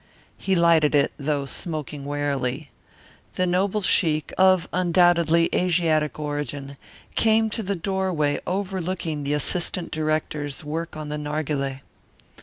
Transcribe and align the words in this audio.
He 0.35 0.55
lighted 0.55 0.95
it, 0.95 1.11
though 1.19 1.45
smoking 1.45 2.05
warily. 2.05 2.71
The 3.35 3.45
noble 3.45 3.83
sheik, 3.83 4.33
of 4.35 4.67
undoubtedly 4.73 5.47
Asiatic 5.53 6.17
origin, 6.19 6.75
came 7.13 7.51
to 7.51 7.61
the 7.61 7.75
doorway 7.75 8.39
overlooking 8.47 9.21
the 9.21 9.33
assistant 9.33 9.91
director's 9.91 10.63
work 10.63 10.97
on 10.97 11.09
the 11.09 11.17
narghileh. 11.19 11.81